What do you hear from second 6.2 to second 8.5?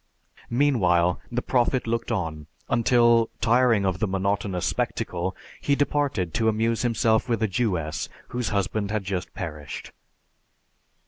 to amuse himself with a Jewess whose